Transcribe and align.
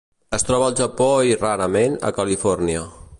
Es 0.37 0.45
troba 0.47 0.69
al 0.69 0.77
Japó 0.79 1.09
i, 1.33 1.37
rarament, 1.43 2.01
a 2.09 2.13
Califòrnia. 2.21 2.87